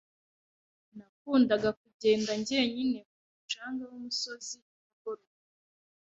[0.95, 5.35] Nakundaga kugenda njyenyine ku mucanga wumusozi nimugoroba.